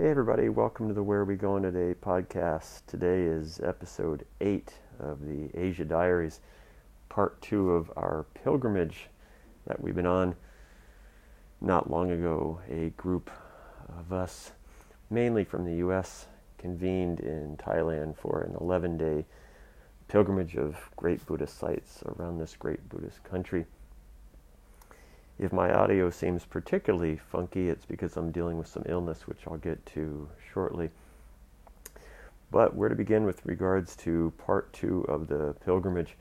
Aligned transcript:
Hey, 0.00 0.08
everybody, 0.08 0.48
welcome 0.48 0.88
to 0.88 0.94
the 0.94 1.02
Where 1.02 1.20
Are 1.20 1.24
We 1.26 1.36
Going 1.36 1.62
Today 1.62 1.92
podcast. 1.92 2.86
Today 2.86 3.20
is 3.20 3.60
episode 3.62 4.24
8 4.40 4.72
of 4.98 5.26
the 5.26 5.50
Asia 5.52 5.84
Diaries, 5.84 6.40
part 7.10 7.38
2 7.42 7.72
of 7.72 7.92
our 7.98 8.24
pilgrimage 8.32 9.10
that 9.66 9.78
we've 9.78 9.94
been 9.94 10.06
on. 10.06 10.36
Not 11.60 11.90
long 11.90 12.12
ago, 12.12 12.60
a 12.70 12.94
group 12.96 13.30
of 13.98 14.10
us, 14.10 14.52
mainly 15.10 15.44
from 15.44 15.66
the 15.66 15.76
U.S., 15.76 16.28
convened 16.56 17.20
in 17.20 17.58
Thailand 17.58 18.16
for 18.16 18.40
an 18.40 18.56
11 18.58 18.96
day 18.96 19.26
pilgrimage 20.08 20.56
of 20.56 20.78
great 20.96 21.26
Buddhist 21.26 21.58
sites 21.58 22.02
around 22.06 22.38
this 22.38 22.56
great 22.56 22.88
Buddhist 22.88 23.22
country. 23.22 23.66
If 25.40 25.54
my 25.54 25.72
audio 25.72 26.10
seems 26.10 26.44
particularly 26.44 27.16
funky, 27.16 27.70
it's 27.70 27.86
because 27.86 28.14
I'm 28.18 28.30
dealing 28.30 28.58
with 28.58 28.66
some 28.66 28.82
illness, 28.84 29.26
which 29.26 29.38
I'll 29.46 29.56
get 29.56 29.84
to 29.86 30.28
shortly. 30.52 30.90
But 32.50 32.74
where 32.74 32.90
to 32.90 32.94
begin 32.94 33.24
with 33.24 33.46
regards 33.46 33.96
to 33.96 34.34
part 34.36 34.70
two 34.74 35.00
of 35.08 35.28
the 35.28 35.54
pilgrimage? 35.64 36.18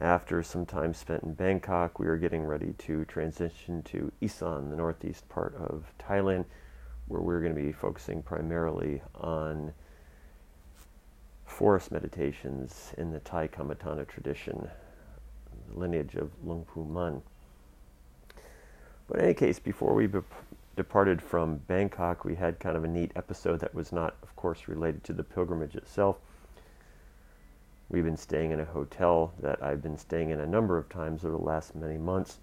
After 0.00 0.40
some 0.44 0.66
time 0.66 0.94
spent 0.94 1.24
in 1.24 1.34
Bangkok, 1.34 1.98
we 1.98 2.06
are 2.06 2.16
getting 2.16 2.44
ready 2.44 2.74
to 2.78 3.04
transition 3.06 3.82
to 3.82 4.12
Isan, 4.20 4.70
the 4.70 4.76
northeast 4.76 5.28
part 5.28 5.56
of 5.56 5.92
Thailand, 5.98 6.44
where 7.08 7.20
we're 7.20 7.40
going 7.40 7.56
to 7.56 7.60
be 7.60 7.72
focusing 7.72 8.22
primarily 8.22 9.02
on 9.16 9.72
forest 11.44 11.90
meditations 11.90 12.94
in 12.96 13.10
the 13.10 13.18
Thai 13.18 13.48
Kammatthana 13.48 14.06
tradition, 14.06 14.68
the 15.72 15.76
lineage 15.76 16.14
of 16.14 16.30
Luang 16.44 16.64
Pu 16.72 16.84
Man. 16.84 17.20
But 19.10 19.18
in 19.18 19.24
any 19.24 19.34
case, 19.34 19.58
before 19.58 19.92
we 19.92 20.06
be- 20.06 20.20
departed 20.76 21.20
from 21.20 21.56
Bangkok, 21.66 22.24
we 22.24 22.36
had 22.36 22.60
kind 22.60 22.76
of 22.76 22.84
a 22.84 22.88
neat 22.88 23.10
episode 23.16 23.58
that 23.58 23.74
was 23.74 23.90
not, 23.90 24.14
of 24.22 24.36
course, 24.36 24.68
related 24.68 25.02
to 25.02 25.12
the 25.12 25.24
pilgrimage 25.24 25.74
itself. 25.74 26.18
We've 27.88 28.04
been 28.04 28.16
staying 28.16 28.52
in 28.52 28.60
a 28.60 28.64
hotel 28.64 29.32
that 29.40 29.60
I've 29.60 29.82
been 29.82 29.98
staying 29.98 30.30
in 30.30 30.38
a 30.38 30.46
number 30.46 30.78
of 30.78 30.88
times 30.88 31.24
over 31.24 31.36
the 31.36 31.42
last 31.42 31.74
many 31.74 31.98
months. 31.98 32.38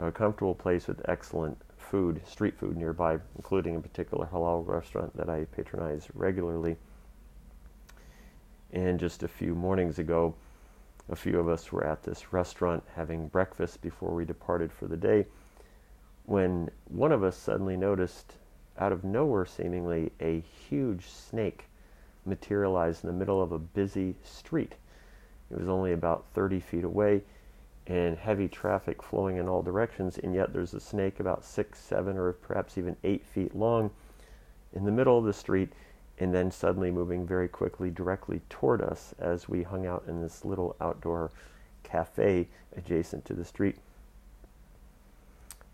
A 0.00 0.10
comfortable 0.10 0.56
place 0.56 0.88
with 0.88 1.08
excellent 1.08 1.56
food, 1.76 2.26
street 2.26 2.58
food 2.58 2.76
nearby, 2.76 3.20
including 3.36 3.76
a 3.76 3.80
particular 3.80 4.26
halal 4.26 4.66
restaurant 4.66 5.16
that 5.16 5.28
I 5.28 5.44
patronize 5.44 6.08
regularly. 6.12 6.76
And 8.72 8.98
just 8.98 9.22
a 9.22 9.28
few 9.28 9.54
mornings 9.54 10.00
ago, 10.00 10.34
a 11.08 11.14
few 11.14 11.38
of 11.38 11.48
us 11.48 11.70
were 11.70 11.86
at 11.86 12.02
this 12.02 12.32
restaurant 12.32 12.82
having 12.96 13.28
breakfast 13.28 13.80
before 13.80 14.12
we 14.12 14.24
departed 14.24 14.72
for 14.72 14.88
the 14.88 14.96
day 14.96 15.26
when 16.30 16.70
one 16.88 17.10
of 17.10 17.24
us 17.24 17.36
suddenly 17.36 17.76
noticed, 17.76 18.34
out 18.78 18.92
of 18.92 19.02
nowhere 19.02 19.44
seemingly, 19.44 20.12
a 20.20 20.38
huge 20.38 21.08
snake 21.08 21.64
materialized 22.24 23.02
in 23.02 23.08
the 23.08 23.16
middle 23.16 23.42
of 23.42 23.50
a 23.50 23.58
busy 23.58 24.14
street. 24.22 24.76
It 25.50 25.58
was 25.58 25.68
only 25.68 25.92
about 25.92 26.26
30 26.32 26.60
feet 26.60 26.84
away 26.84 27.22
and 27.88 28.16
heavy 28.16 28.46
traffic 28.46 29.02
flowing 29.02 29.38
in 29.38 29.48
all 29.48 29.60
directions, 29.60 30.18
and 30.18 30.32
yet 30.32 30.52
there's 30.52 30.72
a 30.72 30.78
snake 30.78 31.18
about 31.18 31.44
six, 31.44 31.80
seven, 31.80 32.16
or 32.16 32.34
perhaps 32.34 32.78
even 32.78 32.96
eight 33.02 33.26
feet 33.26 33.56
long 33.56 33.90
in 34.72 34.84
the 34.84 34.92
middle 34.92 35.18
of 35.18 35.24
the 35.24 35.32
street, 35.32 35.72
and 36.20 36.32
then 36.32 36.52
suddenly 36.52 36.92
moving 36.92 37.26
very 37.26 37.48
quickly 37.48 37.90
directly 37.90 38.40
toward 38.48 38.80
us 38.82 39.16
as 39.18 39.48
we 39.48 39.64
hung 39.64 39.84
out 39.84 40.04
in 40.06 40.22
this 40.22 40.44
little 40.44 40.76
outdoor 40.80 41.32
cafe 41.82 42.46
adjacent 42.76 43.24
to 43.24 43.34
the 43.34 43.44
street. 43.44 43.78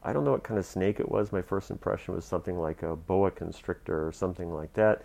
I 0.07 0.13
don't 0.13 0.25
know 0.25 0.31
what 0.31 0.45
kind 0.45 0.57
of 0.57 0.65
snake 0.65 1.01
it 1.01 1.11
was. 1.11 1.33
My 1.33 1.43
first 1.43 1.69
impression 1.69 2.15
was 2.15 2.25
something 2.25 2.57
like 2.57 2.85
a 2.85 2.95
boa 2.95 3.33
constrictor 3.33 4.07
or 4.07 4.13
something 4.13 4.55
like 4.55 4.73
that. 4.75 5.03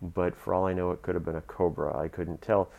But 0.00 0.36
for 0.36 0.54
all 0.54 0.66
I 0.66 0.72
know, 0.72 0.92
it 0.92 1.02
could 1.02 1.16
have 1.16 1.24
been 1.24 1.34
a 1.34 1.40
cobra. 1.42 1.98
I 1.98 2.06
couldn't 2.06 2.40
tell. 2.40 2.70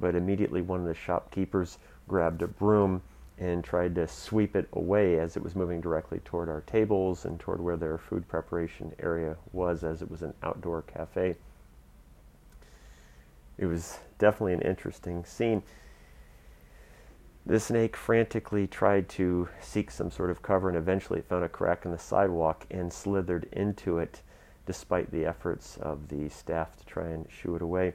But 0.00 0.14
immediately, 0.14 0.62
one 0.62 0.80
of 0.80 0.86
the 0.86 0.94
shopkeepers 0.94 1.76
grabbed 2.08 2.40
a 2.40 2.46
broom 2.48 3.02
and 3.36 3.62
tried 3.62 3.94
to 3.96 4.08
sweep 4.08 4.56
it 4.56 4.68
away 4.72 5.18
as 5.18 5.36
it 5.36 5.42
was 5.42 5.54
moving 5.54 5.82
directly 5.82 6.20
toward 6.20 6.48
our 6.48 6.62
tables 6.62 7.26
and 7.26 7.38
toward 7.38 7.60
where 7.60 7.76
their 7.76 7.98
food 7.98 8.26
preparation 8.26 8.94
area 9.02 9.36
was, 9.52 9.84
as 9.84 10.00
it 10.00 10.10
was 10.10 10.22
an 10.22 10.32
outdoor 10.42 10.80
cafe. 10.80 11.36
It 13.58 13.66
was 13.66 13.98
definitely 14.18 14.54
an 14.54 14.62
interesting 14.62 15.26
scene. 15.26 15.62
The 17.50 17.58
snake 17.58 17.96
frantically 17.96 18.68
tried 18.68 19.08
to 19.08 19.48
seek 19.60 19.90
some 19.90 20.12
sort 20.12 20.30
of 20.30 20.40
cover 20.40 20.68
and 20.68 20.78
eventually 20.78 21.18
it 21.18 21.24
found 21.24 21.42
a 21.42 21.48
crack 21.48 21.84
in 21.84 21.90
the 21.90 21.98
sidewalk 21.98 22.64
and 22.70 22.92
slithered 22.92 23.48
into 23.50 23.98
it 23.98 24.22
despite 24.66 25.10
the 25.10 25.26
efforts 25.26 25.76
of 25.78 26.06
the 26.10 26.28
staff 26.28 26.76
to 26.76 26.86
try 26.86 27.08
and 27.08 27.26
shoo 27.28 27.56
it 27.56 27.62
away. 27.62 27.94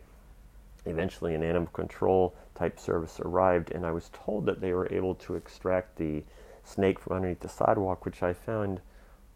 Eventually, 0.86 1.36
an 1.36 1.42
animal 1.42 1.70
control 1.72 2.36
type 2.54 2.78
service 2.78 3.22
arrived, 3.22 3.72
and 3.72 3.86
I 3.86 3.92
was 3.92 4.10
told 4.12 4.46
that 4.46 4.60
they 4.60 4.74
were 4.74 4.92
able 4.92 5.16
to 5.16 5.36
extract 5.36 5.96
the 5.96 6.26
snake 6.66 7.00
from 7.00 7.16
underneath 7.16 7.40
the 7.40 7.48
sidewalk, 7.48 8.04
which 8.04 8.22
I 8.22 8.34
found 8.34 8.82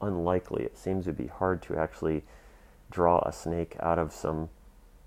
unlikely. 0.01 0.66
It 0.66 0.78
seems 0.78 1.06
to 1.06 1.13
be 1.13 1.28
hard 1.28 1.62
to 1.62 1.78
actually 1.78 2.25
draw 2.91 3.19
a 3.19 3.31
snake 3.31 3.78
out 3.80 3.97
of 3.97 4.12
some 4.12 4.50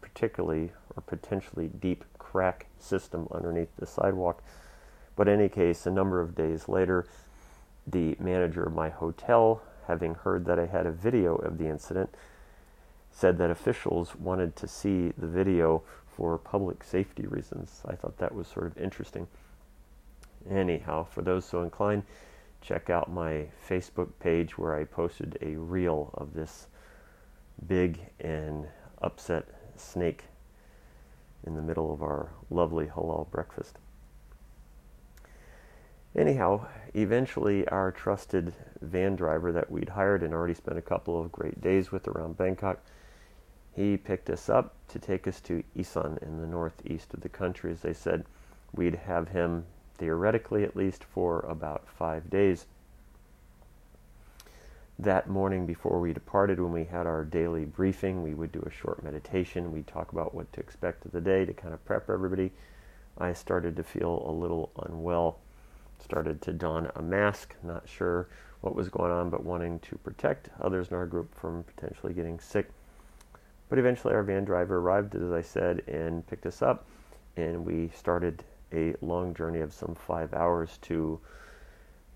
particularly 0.00 0.72
or 0.96 1.02
potentially 1.02 1.68
deep 1.68 2.02
crack 2.16 2.68
system 2.78 3.28
underneath 3.30 3.76
the 3.76 3.86
sidewalk. 3.86 4.42
But 5.16 5.28
in 5.28 5.40
any 5.40 5.48
case, 5.48 5.86
a 5.86 5.90
number 5.90 6.20
of 6.20 6.34
days 6.34 6.68
later, 6.68 7.06
the 7.86 8.16
manager 8.18 8.64
of 8.64 8.74
my 8.74 8.88
hotel, 8.88 9.62
having 9.86 10.14
heard 10.14 10.44
that 10.46 10.58
I 10.58 10.66
had 10.66 10.86
a 10.86 10.92
video 10.92 11.36
of 11.36 11.58
the 11.58 11.68
incident, 11.68 12.14
said 13.10 13.36
that 13.38 13.50
officials 13.50 14.16
wanted 14.16 14.56
to 14.56 14.66
see 14.66 15.12
the 15.18 15.26
video 15.26 15.82
for 16.06 16.38
public 16.38 16.82
safety 16.82 17.26
reasons. 17.26 17.82
I 17.86 17.94
thought 17.94 18.18
that 18.18 18.34
was 18.34 18.46
sort 18.46 18.66
of 18.66 18.78
interesting. 18.78 19.26
Anyhow, 20.48 21.04
for 21.04 21.22
those 21.22 21.44
so 21.44 21.62
inclined, 21.62 22.04
check 22.60 22.90
out 22.90 23.10
my 23.10 23.46
Facebook 23.68 24.08
page 24.18 24.56
where 24.56 24.74
I 24.74 24.84
posted 24.84 25.36
a 25.42 25.56
reel 25.56 26.10
of 26.14 26.32
this 26.32 26.68
big 27.66 28.00
and 28.20 28.66
upset 29.00 29.46
snake 29.76 30.24
in 31.46 31.54
the 31.54 31.62
middle 31.62 31.92
of 31.92 32.02
our 32.02 32.30
lovely 32.50 32.86
halal 32.86 33.30
breakfast. 33.30 33.78
Anyhow, 36.14 36.66
eventually, 36.94 37.66
our 37.68 37.90
trusted 37.90 38.52
van 38.82 39.16
driver 39.16 39.50
that 39.52 39.70
we'd 39.70 39.88
hired 39.90 40.22
and 40.22 40.34
already 40.34 40.54
spent 40.54 40.76
a 40.76 40.82
couple 40.82 41.18
of 41.18 41.32
great 41.32 41.60
days 41.60 41.90
with 41.90 42.06
around 42.06 42.36
Bangkok, 42.36 42.80
he 43.74 43.96
picked 43.96 44.28
us 44.28 44.50
up 44.50 44.74
to 44.88 44.98
take 44.98 45.26
us 45.26 45.40
to 45.40 45.64
Isan 45.74 46.18
in 46.20 46.38
the 46.38 46.46
northeast 46.46 47.14
of 47.14 47.22
the 47.22 47.30
country. 47.30 47.72
As 47.72 47.80
they 47.80 47.94
said, 47.94 48.26
we'd 48.74 48.94
have 48.94 49.28
him 49.28 49.64
theoretically 49.96 50.64
at 50.64 50.76
least 50.76 51.02
for 51.02 51.40
about 51.40 51.88
five 51.88 52.28
days. 52.28 52.66
That 54.98 55.30
morning 55.30 55.64
before 55.64 55.98
we 55.98 56.12
departed, 56.12 56.60
when 56.60 56.72
we 56.72 56.84
had 56.84 57.06
our 57.06 57.24
daily 57.24 57.64
briefing, 57.64 58.22
we 58.22 58.34
would 58.34 58.52
do 58.52 58.62
a 58.66 58.70
short 58.70 59.02
meditation. 59.02 59.72
We'd 59.72 59.86
talk 59.86 60.12
about 60.12 60.34
what 60.34 60.52
to 60.52 60.60
expect 60.60 61.06
of 61.06 61.12
the 61.12 61.20
day 61.22 61.46
to 61.46 61.54
kind 61.54 61.72
of 61.72 61.82
prep 61.86 62.10
everybody. 62.10 62.52
I 63.16 63.32
started 63.32 63.76
to 63.76 63.82
feel 63.82 64.22
a 64.26 64.30
little 64.30 64.70
unwell 64.84 65.40
started 66.02 66.42
to 66.42 66.52
don 66.52 66.90
a 66.96 67.02
mask, 67.02 67.54
not 67.62 67.88
sure 67.88 68.28
what 68.60 68.74
was 68.74 68.88
going 68.88 69.10
on, 69.10 69.30
but 69.30 69.44
wanting 69.44 69.78
to 69.80 69.96
protect 69.98 70.48
others 70.60 70.88
in 70.88 70.96
our 70.96 71.06
group 71.06 71.34
from 71.34 71.64
potentially 71.64 72.12
getting 72.12 72.38
sick. 72.38 72.70
But 73.68 73.78
eventually, 73.78 74.14
our 74.14 74.22
van 74.22 74.44
driver 74.44 74.78
arrived, 74.78 75.14
as 75.14 75.32
I 75.32 75.41
said, 75.41 75.82
and 75.88 76.26
picked 76.26 76.46
us 76.46 76.62
up, 76.62 76.86
and 77.36 77.64
we 77.64 77.91
started 77.94 78.44
a 78.72 78.94
long 79.00 79.34
journey 79.34 79.60
of 79.60 79.72
some 79.72 79.94
five 79.94 80.32
hours 80.34 80.78
to 80.82 81.18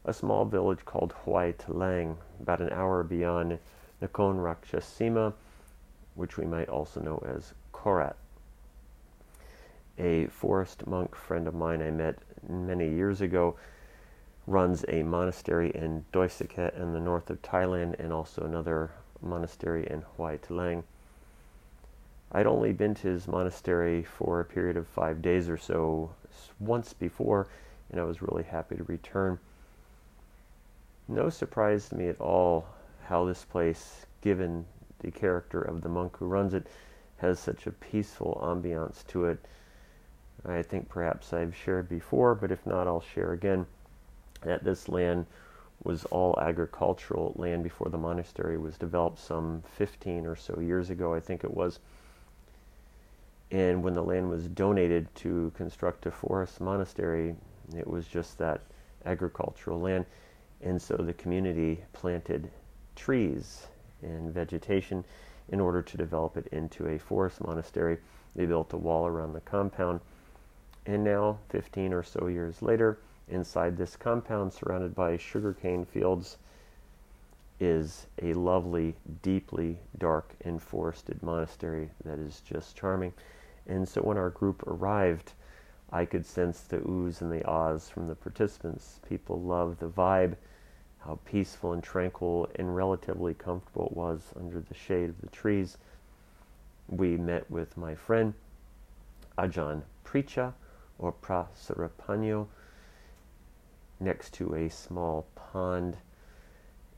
a 0.05 0.13
small 0.13 0.45
village 0.45 0.85
called 0.85 1.15
Huai 1.25 1.55
Talang, 1.57 2.17
about 2.41 2.61
an 2.61 2.71
hour 2.71 3.03
beyond 3.03 3.59
Nakhon 4.01 4.37
Ratchasima, 4.37 5.33
which 6.15 6.37
we 6.37 6.47
might 6.47 6.69
also 6.69 7.01
know 7.01 7.23
as 7.27 7.55
Korat. 7.73 8.15
A 9.99 10.27
forest 10.27 10.87
monk 10.87 11.15
friend 11.17 11.49
of 11.49 11.55
mine 11.55 11.83
I 11.83 11.91
met 11.91 12.19
many 12.49 12.89
years 12.89 13.21
ago 13.21 13.57
runs 14.47 14.85
a 14.89 15.03
monastery 15.03 15.71
in 15.75 16.05
Doi 16.13 16.29
Sikhet 16.29 16.77
in 16.77 16.93
the 16.93 17.01
north 17.01 17.31
of 17.31 17.43
Thailand 17.43 17.99
and 17.99 18.13
also 18.13 18.43
another 18.43 18.93
monastery 19.21 19.87
in 19.89 20.03
Huai 20.03 20.39
Talang. 20.39 20.85
I'd 22.31 22.47
only 22.47 22.73
been 22.73 22.95
to 22.97 23.09
his 23.09 23.27
monastery 23.27 24.03
for 24.03 24.41
a 24.41 24.45
period 24.45 24.77
of 24.77 24.87
five 24.87 25.21
days 25.23 25.49
or 25.49 25.57
so 25.57 26.11
once 26.61 26.93
before, 26.93 27.49
and 27.91 28.01
I 28.01 28.05
was 28.05 28.23
really 28.23 28.45
happy 28.45 28.77
to 28.77 28.85
return. 28.85 29.39
No 31.09 31.29
surprise 31.29 31.89
to 31.89 31.97
me 31.97 32.09
at 32.09 32.21
all 32.21 32.67
how 33.07 33.25
this 33.25 33.45
place, 33.45 34.07
given 34.21 34.67
the 35.01 35.11
character 35.11 35.61
of 35.61 35.83
the 35.83 35.89
monk 35.89 36.17
who 36.19 36.27
runs 36.27 36.55
it, 36.55 36.67
has 37.19 37.39
such 37.39 37.67
a 37.67 37.73
peaceful 37.73 38.41
ambiance 38.43 39.07
to 39.09 39.25
it. 39.25 39.39
I 40.45 40.63
think 40.63 40.89
perhaps 40.89 41.33
I've 41.33 41.57
shared 41.57 41.89
before, 41.89 42.35
but 42.35 42.53
if 42.53 42.65
not, 42.67 42.87
I'll 42.87 43.01
share 43.01 43.33
again 43.33 43.67
that 44.43 44.65
this 44.65 44.89
land 44.89 45.27
was 45.83 46.05
all 46.07 46.39
agricultural 46.41 47.33
land 47.37 47.63
before 47.63 47.89
the 47.91 47.99
monastery 47.99 48.59
was 48.59 48.79
developed 48.79 49.19
some 49.19 49.63
15 49.77 50.27
or 50.27 50.37
so 50.37 50.59
years 50.61 50.91
ago, 50.91 51.15
I 51.15 51.21
think 51.21 51.45
it 51.45 51.55
was. 51.55 51.79
And 53.51 53.83
when 53.85 53.95
the 53.95 54.03
land 54.03 54.29
was 54.29 54.49
donated 54.49 55.15
to 55.17 55.53
construct 55.57 56.07
a 56.07 56.11
forest 56.11 56.61
monastery, 56.61 57.37
it 57.77 57.87
was 57.87 58.07
just 58.07 58.39
that 58.39 58.63
agricultural 59.05 59.81
land. 59.81 60.07
And 60.61 60.81
so 60.81 60.97
the 60.97 61.13
community 61.13 61.85
planted 61.93 62.51
trees 62.97 63.67
and 64.03 64.33
vegetation 64.33 65.05
in 65.51 65.61
order 65.61 65.83
to 65.83 65.97
develop 65.97 66.37
it 66.37 66.49
into 66.49 66.89
a 66.89 66.99
forest 66.99 67.41
monastery. 67.41 67.99
They 68.35 68.47
built 68.47 68.73
a 68.73 68.77
wall 68.77 69.07
around 69.07 69.33
the 69.33 69.41
compound. 69.41 70.01
And 70.87 71.05
now, 71.05 71.39
15 71.51 71.93
or 71.93 72.03
so 72.03 72.27
years 72.27 72.63
later, 72.63 72.99
inside 73.29 73.77
this 73.77 73.97
compound 73.97 74.53
surrounded 74.53 74.95
by 74.95 75.17
sugarcane 75.17 75.85
fields 75.85 76.39
is 77.59 78.07
a 78.23 78.33
lovely, 78.35 78.95
deeply 79.23 79.79
dark 79.99 80.35
and 80.45 80.63
forested 80.63 81.23
monastery 81.23 81.91
that 82.05 82.19
is 82.19 82.41
just 82.41 82.77
charming. 82.77 83.13
And 83.67 83.89
so 83.89 84.03
when 84.03 84.19
our 84.19 84.31
group 84.31 84.63
arrived, 84.67 85.33
I 85.91 86.05
could 86.05 86.27
sense 86.27 86.61
the 86.61 86.79
oohs 86.79 87.21
and 87.21 87.33
the 87.33 87.45
ahs 87.45 87.89
from 87.89 88.09
the 88.09 88.15
participants. 88.15 89.01
People 89.09 89.41
loved 89.41 89.81
the 89.81 89.89
vibe, 89.89 90.37
how 90.99 91.19
peaceful 91.25 91.73
and 91.73 91.83
tranquil 91.83 92.49
and 92.57 92.77
relatively 92.77 93.35
comfortable 93.35 93.87
it 93.87 93.97
was 93.97 94.33
under 94.37 94.61
the 94.61 94.75
shade 94.75 95.09
of 95.09 95.21
the 95.21 95.29
trees. 95.29 95.79
We 96.89 97.17
met 97.17 97.51
with 97.51 97.77
my 97.77 97.95
friend 97.95 98.35
Ajahn 99.39 99.83
Pricha 100.05 100.53
or 100.99 101.13
Prasarapanyo 101.13 102.49
next 104.01 104.35
to 104.35 104.55
a 104.55 104.69
small 104.69 105.27
pond, 105.35 105.97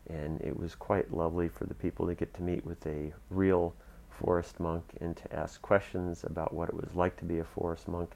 and 0.08 0.40
it 0.40 0.58
was 0.58 0.74
quite 0.74 1.12
lovely 1.12 1.48
for 1.48 1.64
the 1.64 1.74
people 1.74 2.06
to 2.06 2.14
get 2.14 2.32
to 2.34 2.42
meet 2.42 2.64
with 2.64 2.84
a 2.86 3.12
real 3.30 3.74
forest 4.10 4.58
monk 4.58 4.84
and 5.00 5.16
to 5.16 5.32
ask 5.34 5.62
questions 5.62 6.24
about 6.24 6.52
what 6.52 6.68
it 6.68 6.74
was 6.74 6.94
like 6.94 7.16
to 7.16 7.24
be 7.24 7.38
a 7.38 7.44
forest 7.44 7.88
monk, 7.88 8.10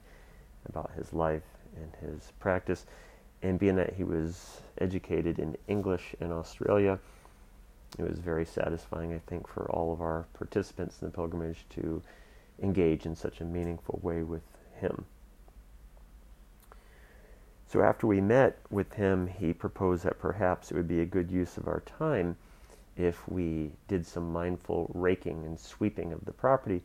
about 0.68 0.90
his 0.96 1.12
life 1.12 1.42
and 1.76 1.92
his 2.00 2.32
practice. 2.38 2.86
And 3.42 3.58
being 3.58 3.76
that 3.76 3.94
he 3.94 4.04
was 4.04 4.60
educated 4.78 5.38
in 5.38 5.56
English 5.68 6.14
in 6.20 6.30
Australia, 6.32 6.98
it 7.98 8.08
was 8.08 8.18
very 8.18 8.44
satisfying, 8.44 9.12
I 9.12 9.20
think, 9.26 9.46
for 9.46 9.70
all 9.70 9.92
of 9.92 10.00
our 10.00 10.26
participants 10.34 11.02
in 11.02 11.08
the 11.08 11.14
pilgrimage 11.14 11.66
to 11.70 12.02
engage 12.62 13.06
in 13.06 13.14
such 13.14 13.40
a 13.40 13.44
meaningful 13.44 13.98
way 14.02 14.22
with 14.22 14.42
him. 14.80 15.04
So 17.72 17.80
after 17.80 18.06
we 18.06 18.20
met 18.20 18.58
with 18.68 18.92
him, 18.92 19.26
he 19.26 19.54
proposed 19.54 20.04
that 20.04 20.18
perhaps 20.18 20.70
it 20.70 20.74
would 20.74 20.88
be 20.88 21.00
a 21.00 21.06
good 21.06 21.30
use 21.30 21.56
of 21.56 21.66
our 21.66 21.80
time 21.80 22.36
if 22.98 23.26
we 23.26 23.70
did 23.88 24.06
some 24.06 24.30
mindful 24.30 24.90
raking 24.92 25.46
and 25.46 25.58
sweeping 25.58 26.12
of 26.12 26.22
the 26.26 26.32
property. 26.32 26.82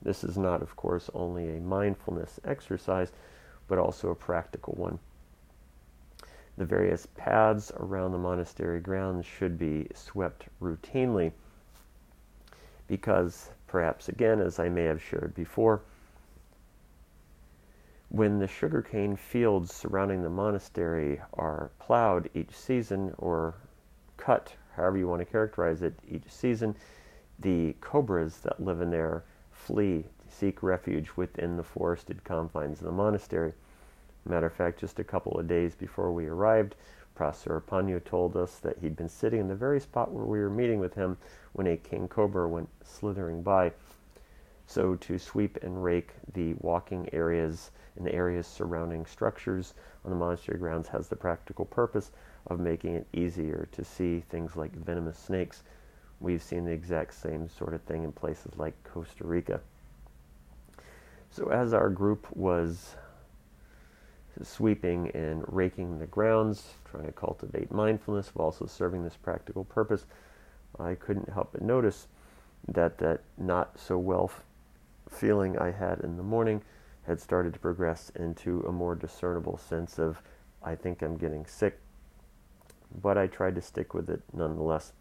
This 0.00 0.24
is 0.24 0.38
not, 0.38 0.62
of 0.62 0.74
course, 0.74 1.10
only 1.12 1.54
a 1.54 1.60
mindfulness 1.60 2.40
exercise, 2.46 3.12
but 3.68 3.78
also 3.78 4.08
a 4.08 4.14
practical 4.14 4.72
one. 4.72 4.98
The 6.56 6.64
various 6.64 7.04
paths 7.04 7.70
around 7.76 8.12
the 8.12 8.18
monastery 8.18 8.80
grounds 8.80 9.26
should 9.26 9.58
be 9.58 9.86
swept 9.94 10.46
routinely 10.62 11.32
because, 12.88 13.50
perhaps 13.66 14.08
again, 14.08 14.40
as 14.40 14.58
I 14.58 14.70
may 14.70 14.84
have 14.84 15.02
shared 15.02 15.34
before, 15.34 15.82
when 18.10 18.40
the 18.40 18.46
sugarcane 18.48 19.14
fields 19.14 19.72
surrounding 19.72 20.20
the 20.20 20.28
monastery 20.28 21.20
are 21.34 21.70
plowed 21.78 22.28
each 22.34 22.50
season 22.50 23.14
or 23.18 23.54
cut, 24.16 24.52
however 24.74 24.98
you 24.98 25.06
want 25.06 25.20
to 25.20 25.24
characterize 25.24 25.80
it, 25.80 25.94
each 26.08 26.28
season, 26.28 26.74
the 27.38 27.72
cobras 27.80 28.38
that 28.38 28.60
live 28.60 28.80
in 28.80 28.90
there 28.90 29.22
flee, 29.52 30.04
seek 30.28 30.60
refuge 30.60 31.08
within 31.14 31.56
the 31.56 31.62
forested 31.62 32.22
confines 32.24 32.80
of 32.80 32.86
the 32.86 32.92
monastery. 32.92 33.52
Matter 34.24 34.46
of 34.46 34.54
fact, 34.54 34.80
just 34.80 34.98
a 34.98 35.04
couple 35.04 35.38
of 35.38 35.46
days 35.46 35.76
before 35.76 36.10
we 36.10 36.26
arrived, 36.26 36.74
Prasarapanyo 37.16 38.02
told 38.04 38.36
us 38.36 38.58
that 38.58 38.78
he'd 38.78 38.96
been 38.96 39.08
sitting 39.08 39.38
in 39.38 39.48
the 39.48 39.54
very 39.54 39.78
spot 39.78 40.10
where 40.10 40.24
we 40.24 40.40
were 40.40 40.50
meeting 40.50 40.80
with 40.80 40.94
him 40.94 41.16
when 41.52 41.68
a 41.68 41.76
king 41.76 42.08
cobra 42.08 42.48
went 42.48 42.68
slithering 42.82 43.42
by. 43.42 43.70
So, 44.66 44.96
to 44.96 45.16
sweep 45.16 45.58
and 45.62 45.84
rake 45.84 46.12
the 46.32 46.54
walking 46.58 47.08
areas 47.12 47.70
and 47.96 48.06
the 48.06 48.14
areas 48.14 48.46
surrounding 48.46 49.06
structures 49.06 49.74
on 50.04 50.10
the 50.10 50.16
monastery 50.16 50.58
grounds 50.58 50.88
has 50.88 51.08
the 51.08 51.16
practical 51.16 51.64
purpose 51.64 52.10
of 52.46 52.60
making 52.60 52.94
it 52.94 53.06
easier 53.12 53.68
to 53.72 53.84
see 53.84 54.20
things 54.30 54.56
like 54.56 54.72
venomous 54.72 55.18
snakes. 55.18 55.62
We've 56.20 56.42
seen 56.42 56.64
the 56.64 56.72
exact 56.72 57.14
same 57.14 57.48
sort 57.48 57.74
of 57.74 57.82
thing 57.82 58.04
in 58.04 58.12
places 58.12 58.52
like 58.56 58.74
Costa 58.84 59.24
Rica. 59.24 59.60
So, 61.30 61.48
as 61.50 61.72
our 61.72 61.88
group 61.88 62.26
was 62.34 62.96
sweeping 64.42 65.10
and 65.10 65.44
raking 65.46 65.98
the 65.98 66.06
grounds, 66.06 66.74
trying 66.84 67.06
to 67.06 67.12
cultivate 67.12 67.70
mindfulness 67.70 68.30
while 68.34 68.46
also 68.46 68.66
serving 68.66 69.04
this 69.04 69.16
practical 69.16 69.64
purpose, 69.64 70.06
I 70.78 70.94
couldn't 70.94 71.28
help 71.28 71.52
but 71.52 71.62
notice 71.62 72.08
that 72.68 72.98
that 72.98 73.20
not 73.38 73.78
so 73.78 73.98
well 73.98 74.30
feeling 75.08 75.58
I 75.58 75.70
had 75.70 76.00
in 76.00 76.16
the 76.16 76.22
morning 76.22 76.62
had 77.10 77.20
started 77.20 77.52
to 77.52 77.58
progress 77.58 78.12
into 78.14 78.60
a 78.68 78.72
more 78.72 78.94
discernible 78.94 79.58
sense 79.58 79.98
of, 79.98 80.22
I 80.62 80.76
think 80.76 81.02
I'm 81.02 81.16
getting 81.16 81.44
sick. 81.44 81.80
But 83.02 83.18
I 83.18 83.26
tried 83.26 83.56
to 83.56 83.60
stick 83.60 83.94
with 83.94 84.08
it 84.08 84.22
nonetheless. 84.32 84.92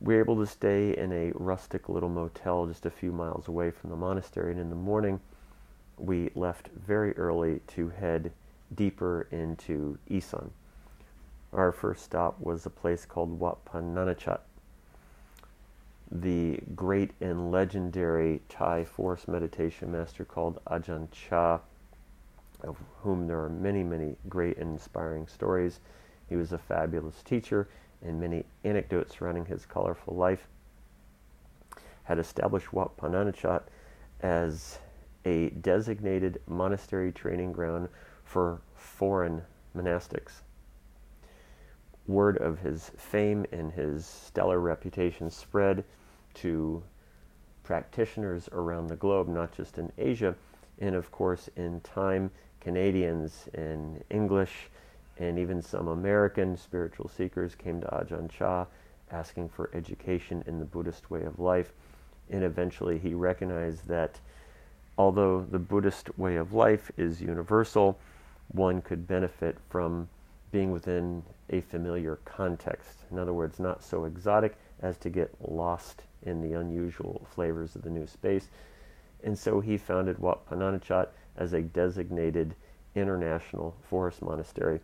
We 0.00 0.14
were 0.14 0.20
able 0.20 0.36
to 0.36 0.46
stay 0.46 0.96
in 0.96 1.12
a 1.12 1.32
rustic 1.34 1.90
little 1.90 2.08
motel 2.08 2.66
just 2.66 2.86
a 2.86 2.90
few 2.90 3.12
miles 3.12 3.48
away 3.48 3.70
from 3.70 3.90
the 3.90 3.96
monastery, 3.96 4.50
and 4.50 4.60
in 4.60 4.70
the 4.70 4.76
morning 4.76 5.20
we 5.98 6.30
left 6.34 6.68
very 6.68 7.14
early 7.18 7.60
to 7.68 7.90
head 7.90 8.32
deeper 8.74 9.28
into 9.30 9.98
Isan. 10.08 10.50
Our 11.52 11.70
first 11.70 12.02
stop 12.02 12.40
was 12.40 12.64
a 12.64 12.70
place 12.70 13.04
called 13.04 13.38
Wat 13.38 13.62
Pah 13.66 13.80
Nanachat 13.80 14.40
the 16.10 16.60
great 16.74 17.12
and 17.20 17.50
legendary 17.50 18.42
Thai 18.48 18.84
forest 18.84 19.28
meditation 19.28 19.90
master 19.92 20.24
called 20.24 20.60
Ajahn 20.66 21.08
Chah, 21.10 21.60
of 22.62 22.76
whom 23.02 23.26
there 23.26 23.42
are 23.42 23.48
many, 23.48 23.82
many 23.82 24.16
great 24.28 24.56
and 24.58 24.72
inspiring 24.72 25.26
stories. 25.26 25.80
He 26.28 26.36
was 26.36 26.52
a 26.52 26.58
fabulous 26.58 27.22
teacher, 27.22 27.68
and 28.02 28.20
many 28.20 28.44
anecdotes 28.64 29.16
surrounding 29.16 29.46
his 29.46 29.66
colorful 29.66 30.14
life. 30.14 30.46
Had 32.04 32.18
established 32.18 32.72
Wat 32.72 32.96
Pah 32.96 33.08
Nanachat 33.08 33.62
as 34.20 34.78
a 35.24 35.50
designated 35.50 36.40
monastery 36.46 37.12
training 37.12 37.52
ground 37.52 37.88
for 38.24 38.60
foreign 38.74 39.42
monastics. 39.74 40.42
Word 42.06 42.36
of 42.38 42.58
his 42.58 42.90
fame 42.96 43.46
and 43.52 43.72
his 43.72 44.06
stellar 44.06 44.60
reputation 44.60 45.30
spread 45.30 45.84
to 46.34 46.82
practitioners 47.62 48.48
around 48.52 48.88
the 48.88 48.96
globe, 48.96 49.28
not 49.28 49.52
just 49.56 49.78
in 49.78 49.90
Asia, 49.96 50.34
and 50.78 50.94
of 50.94 51.10
course, 51.10 51.48
in 51.56 51.80
time, 51.80 52.30
Canadians 52.60 53.48
and 53.54 54.02
English 54.10 54.68
and 55.18 55.38
even 55.38 55.62
some 55.62 55.88
American 55.88 56.56
spiritual 56.56 57.08
seekers 57.08 57.54
came 57.54 57.80
to 57.80 57.86
Ajahn 57.86 58.28
Chah 58.28 58.66
asking 59.10 59.48
for 59.48 59.70
education 59.74 60.42
in 60.46 60.58
the 60.58 60.64
Buddhist 60.64 61.10
way 61.10 61.22
of 61.22 61.38
life. 61.38 61.72
And 62.30 62.42
eventually 62.42 62.98
he 62.98 63.14
recognized 63.14 63.86
that 63.88 64.18
although 64.98 65.46
the 65.48 65.58
Buddhist 65.58 66.18
way 66.18 66.36
of 66.36 66.52
life 66.52 66.90
is 66.96 67.20
universal, 67.20 67.98
one 68.48 68.82
could 68.82 69.06
benefit 69.06 69.58
from 69.68 70.08
being 70.54 70.70
within 70.70 71.20
a 71.50 71.60
familiar 71.62 72.20
context. 72.24 73.00
In 73.10 73.18
other 73.18 73.32
words, 73.32 73.58
not 73.58 73.82
so 73.82 74.04
exotic 74.04 74.54
as 74.80 74.96
to 74.98 75.10
get 75.10 75.34
lost 75.40 76.04
in 76.22 76.40
the 76.40 76.52
unusual 76.52 77.26
flavors 77.28 77.74
of 77.74 77.82
the 77.82 77.90
new 77.90 78.06
space. 78.06 78.50
And 79.24 79.36
so 79.36 79.58
he 79.58 79.76
founded 79.76 80.20
Wat 80.20 80.46
Pah 80.46 80.54
Nanachat 80.54 81.08
as 81.36 81.54
a 81.54 81.62
designated 81.62 82.54
international 82.94 83.74
forest 83.82 84.22
monastery. 84.22 84.78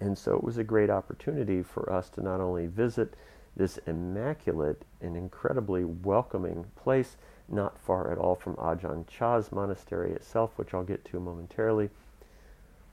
And 0.00 0.18
so 0.18 0.34
it 0.34 0.42
was 0.42 0.58
a 0.58 0.64
great 0.64 0.90
opportunity 0.90 1.62
for 1.62 1.92
us 1.92 2.08
to 2.10 2.20
not 2.20 2.40
only 2.40 2.66
visit 2.66 3.14
this 3.54 3.78
immaculate 3.86 4.84
and 5.00 5.16
incredibly 5.16 5.84
welcoming 5.84 6.64
place, 6.74 7.16
not 7.48 7.78
far 7.78 8.10
at 8.10 8.18
all 8.18 8.34
from 8.34 8.56
Ajahn 8.56 9.06
Chah's 9.06 9.52
monastery 9.52 10.10
itself, 10.10 10.58
which 10.58 10.74
I'll 10.74 10.82
get 10.82 11.04
to 11.04 11.20
momentarily. 11.20 11.90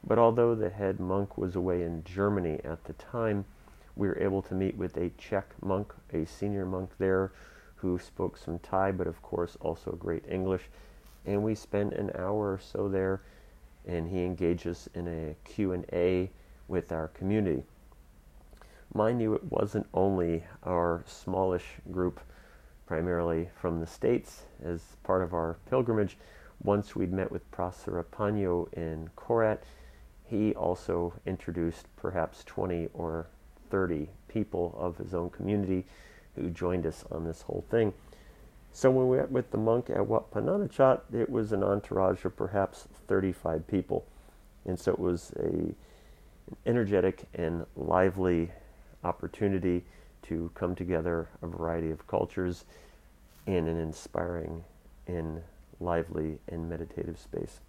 But 0.06 0.18
although 0.18 0.56
the 0.56 0.70
head 0.70 1.00
monk 1.00 1.38
was 1.38 1.56
away 1.56 1.84
in 1.84 2.04
Germany 2.04 2.60
at 2.64 2.84
the 2.86 2.94
time, 2.94 3.46
we 3.96 4.08
were 4.08 4.18
able 4.18 4.42
to 4.44 4.56
meet 4.56 4.78
with 4.78 4.98
a 4.98 5.10
Czech 5.18 5.54
monk, 5.62 5.94
a 6.14 6.26
senior 6.26 6.66
monk 6.66 6.92
there, 6.98 7.32
who 7.76 8.00
spoke 8.00 8.38
some 8.38 8.60
Thai, 8.60 8.92
but 8.92 9.08
of 9.08 9.22
course 9.22 9.58
also 9.62 9.92
great 9.92 10.24
English. 10.28 10.70
And 11.26 11.44
we 11.44 11.54
spent 11.54 11.94
an 11.94 12.12
hour 12.16 12.54
or 12.54 12.60
so 12.60 12.90
there, 12.90 13.22
and 13.86 14.10
he 14.10 14.24
engaged 14.24 14.68
us 14.68 14.88
in 14.94 15.08
a 15.08 15.36
Q&A 15.44 16.32
with 16.68 16.92
our 16.92 17.10
community. 17.10 17.64
Mind 18.94 19.22
you, 19.22 19.34
it 19.36 19.44
wasn't 19.52 19.88
only 19.94 20.44
our 20.64 21.04
smallish 21.06 21.76
group, 21.92 22.20
primarily 22.88 23.50
from 23.62 23.80
the 23.80 23.88
States, 23.88 24.46
as 24.64 24.82
part 25.04 25.22
of 25.22 25.34
our 25.34 25.58
pilgrimage. 25.70 26.18
Once 26.64 26.96
we'd 26.96 27.14
met 27.14 27.32
with 27.32 27.50
Praser 27.52 28.04
in 28.74 29.10
Korat, 29.16 29.60
he 30.30 30.54
also 30.54 31.14
introduced 31.26 31.88
perhaps 31.96 32.44
20 32.46 32.90
or 32.94 33.28
30 33.72 34.10
people 34.28 34.76
of 34.78 34.98
his 34.98 35.14
own 35.14 35.30
community 35.30 35.86
who 36.36 36.50
joined 36.50 36.86
us 36.86 37.04
on 37.12 37.24
this 37.26 37.42
whole 37.42 37.66
thing. 37.70 37.94
So 38.72 38.92
when 38.92 39.10
we 39.10 39.18
went 39.18 39.32
with 39.32 39.50
the 39.52 39.58
monk 39.58 39.90
at 39.90 40.06
Wat 40.06 40.30
Pah 40.30 40.42
Nanachat, 40.42 41.02
it 41.14 41.30
was 41.30 41.52
an 41.52 41.64
entourage 41.64 42.24
of 42.26 42.36
perhaps 42.36 42.88
35 43.08 43.66
people. 43.68 44.06
And 44.66 44.80
so 44.80 44.92
it 44.92 45.00
was 45.00 45.34
a, 45.38 45.42
an 45.42 45.76
energetic 46.66 47.24
and 47.34 47.66
lively 47.76 48.52
opportunity 49.04 49.84
to 50.24 50.52
come 50.54 50.76
together 50.76 51.30
a 51.42 51.48
variety 51.48 51.90
of 51.90 52.06
cultures 52.06 52.66
in 53.48 53.68
an 53.68 53.80
inspiring 53.80 54.64
and 55.08 55.42
lively 55.80 56.38
and 56.48 56.70
meditative 56.70 57.18
space. 57.18 57.62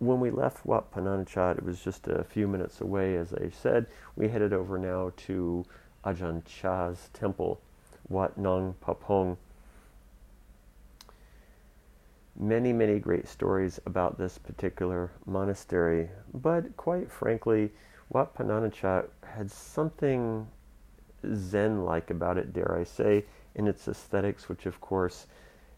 When 0.00 0.20
we 0.20 0.30
left 0.30 0.64
Wat 0.64 0.92
Pah 0.92 1.00
Nanachat, 1.00 1.58
it 1.58 1.64
was 1.64 1.80
just 1.80 2.06
a 2.06 2.22
few 2.22 2.46
minutes 2.46 2.80
away, 2.80 3.16
as 3.16 3.32
I 3.32 3.50
said. 3.50 3.86
We 4.14 4.28
headed 4.28 4.52
over 4.52 4.78
now 4.78 5.12
to 5.26 5.64
Ajahn 6.04 6.44
Chah's 6.44 7.10
temple, 7.12 7.60
Wat 8.08 8.38
Nong 8.38 8.76
Papong. 8.80 9.36
Many, 12.38 12.72
many 12.72 13.00
great 13.00 13.26
stories 13.26 13.80
about 13.86 14.18
this 14.18 14.38
particular 14.38 15.10
monastery, 15.26 16.10
but 16.32 16.76
quite 16.76 17.10
frankly, 17.10 17.72
Wat 18.08 18.34
Pah 18.34 18.44
Nanachat 18.44 19.08
had 19.24 19.50
something 19.50 20.46
Zen 21.34 21.84
like 21.84 22.10
about 22.10 22.38
it, 22.38 22.52
dare 22.52 22.78
I 22.78 22.84
say, 22.84 23.24
in 23.56 23.66
its 23.66 23.88
aesthetics, 23.88 24.48
which 24.48 24.64
of 24.66 24.80
course 24.80 25.26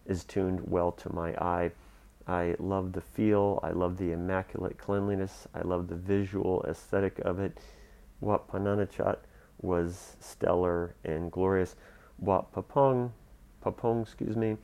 is 0.05 0.25
tuned 0.25 0.61
well 0.71 0.93
to 0.93 1.15
my 1.15 1.31
eye. 1.37 1.73
I 2.27 2.55
love 2.59 2.93
the 2.93 3.01
feel, 3.01 3.61
I 3.63 3.71
love 3.71 3.97
the 3.97 4.13
immaculate 4.13 4.79
cleanliness, 4.79 5.49
I 5.55 5.63
love 5.63 5.89
the 5.89 5.97
visual 5.97 6.65
aesthetic 6.69 7.19
of 7.21 7.41
it. 7.41 7.59
Wat 8.21 8.47
Pah 8.47 8.59
Nanachat 8.59 9.19
was 9.61 10.17
stellar 10.21 10.95
and 11.05 11.31
glorious. 11.33 11.77
Wat 12.19 12.53
Papong, 12.53 13.13
Papong, 13.65 14.03
excuse 14.03 14.37
me, 14.37 14.57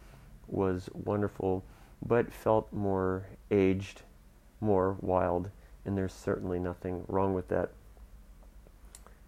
was 0.46 0.88
wonderful, 0.92 1.64
but 2.04 2.32
felt 2.32 2.72
more 2.72 3.26
aged, 3.50 4.02
more 4.60 4.96
wild, 5.00 5.50
and 5.84 5.96
there's 5.96 6.12
certainly 6.12 6.58
nothing 6.58 7.04
wrong 7.08 7.34
with 7.34 7.48
that. 7.48 7.70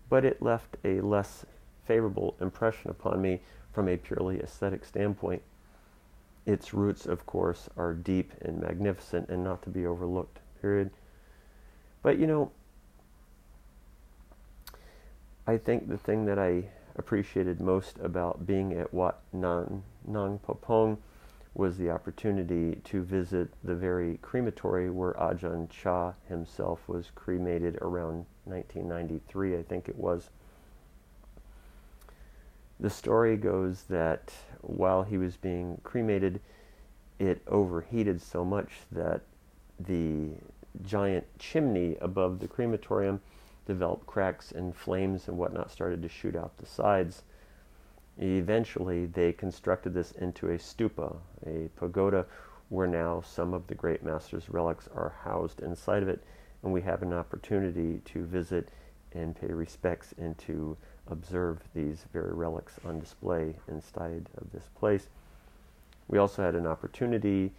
But 0.08 0.24
it 0.24 0.42
left 0.42 0.76
a 0.84 1.00
less 1.00 1.44
favorable 1.86 2.36
impression 2.40 2.90
upon 2.90 3.20
me 3.20 3.40
from 3.72 3.88
a 3.88 3.96
purely 3.96 4.40
aesthetic 4.40 4.84
standpoint. 4.84 5.42
Its 6.48 6.72
roots, 6.72 7.04
of 7.04 7.26
course, 7.26 7.68
are 7.76 7.92
deep 7.92 8.32
and 8.40 8.58
magnificent 8.58 9.28
and 9.28 9.44
not 9.44 9.60
to 9.60 9.68
be 9.68 9.86
overlooked, 9.86 10.38
period. 10.62 10.90
But 12.02 12.18
you 12.18 12.26
know, 12.26 12.50
I 15.46 15.58
think 15.58 15.90
the 15.90 15.98
thing 15.98 16.24
that 16.24 16.38
I 16.38 16.70
appreciated 16.96 17.60
most 17.60 17.98
about 17.98 18.46
being 18.46 18.72
at 18.72 18.94
Wat 18.94 19.20
Nang, 19.30 19.82
Nang 20.06 20.38
Popong 20.38 20.96
was 21.52 21.76
the 21.76 21.90
opportunity 21.90 22.76
to 22.84 23.02
visit 23.02 23.50
the 23.62 23.74
very 23.74 24.16
crematory 24.22 24.88
where 24.88 25.12
Ajahn 25.20 25.68
Chah 25.68 26.14
himself 26.28 26.88
was 26.88 27.10
cremated 27.14 27.76
around 27.82 28.24
1993, 28.46 29.58
I 29.58 29.62
think 29.64 29.86
it 29.86 29.96
was. 29.96 30.30
The 32.80 32.90
story 32.90 33.36
goes 33.36 33.84
that 33.84 34.32
while 34.60 35.02
he 35.02 35.18
was 35.18 35.36
being 35.36 35.80
cremated, 35.82 36.40
it 37.18 37.42
overheated 37.48 38.20
so 38.20 38.44
much 38.44 38.70
that 38.92 39.22
the 39.80 40.30
giant 40.82 41.26
chimney 41.38 41.96
above 42.00 42.38
the 42.38 42.46
crematorium 42.46 43.20
developed 43.66 44.06
cracks 44.06 44.52
and 44.52 44.74
flames 44.74 45.28
and 45.28 45.36
whatnot 45.36 45.70
started 45.70 46.02
to 46.02 46.08
shoot 46.08 46.36
out 46.36 46.56
the 46.56 46.66
sides. 46.66 47.22
Eventually, 48.20 49.06
they 49.06 49.32
constructed 49.32 49.94
this 49.94 50.12
into 50.12 50.50
a 50.50 50.58
stupa, 50.58 51.16
a 51.46 51.68
pagoda, 51.76 52.26
where 52.68 52.86
now 52.86 53.20
some 53.20 53.54
of 53.54 53.66
the 53.66 53.74
great 53.74 54.02
master's 54.02 54.48
relics 54.48 54.88
are 54.94 55.14
housed 55.22 55.60
inside 55.60 56.02
of 56.02 56.08
it, 56.08 56.22
and 56.62 56.72
we 56.72 56.80
have 56.82 57.02
an 57.02 57.12
opportunity 57.12 58.00
to 58.04 58.24
visit 58.24 58.68
and 59.12 59.36
pay 59.36 59.52
respects 59.52 60.14
and 60.18 60.36
to 60.38 60.76
observe 61.08 61.60
these 61.74 62.04
very 62.12 62.32
relics 62.32 62.78
on 62.84 63.00
display 63.00 63.54
inside 63.68 64.28
of 64.36 64.50
this 64.52 64.68
place. 64.78 65.08
We 66.06 66.18
also 66.18 66.42
had 66.42 66.54
an 66.54 66.66
opportunity 66.66 67.52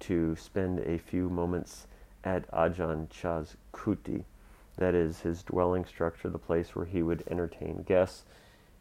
to 0.00 0.36
spend 0.36 0.80
a 0.80 0.98
few 0.98 1.28
moments 1.28 1.86
at 2.24 2.50
Ajahn 2.50 3.08
Chah's 3.10 3.56
kuti, 3.72 4.24
that 4.76 4.94
is 4.94 5.20
his 5.20 5.42
dwelling 5.42 5.84
structure, 5.84 6.28
the 6.28 6.38
place 6.38 6.74
where 6.74 6.86
he 6.86 7.02
would 7.02 7.24
entertain 7.30 7.82
guests 7.86 8.24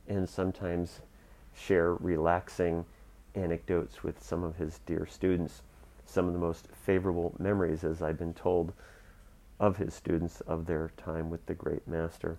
and 0.07 0.27
sometimes 0.27 1.01
share 1.53 1.93
relaxing 1.95 2.85
anecdotes 3.35 4.03
with 4.03 4.23
some 4.23 4.43
of 4.43 4.55
his 4.55 4.79
dear 4.85 5.05
students. 5.05 5.61
Some 6.05 6.27
of 6.27 6.33
the 6.33 6.39
most 6.39 6.67
favorable 6.67 7.35
memories, 7.37 7.83
as 7.83 8.01
I've 8.01 8.17
been 8.17 8.33
told, 8.33 8.73
of 9.59 9.77
his 9.77 9.93
students 9.93 10.41
of 10.41 10.65
their 10.65 10.91
time 10.97 11.29
with 11.29 11.45
the 11.45 11.53
great 11.53 11.87
master. 11.87 12.37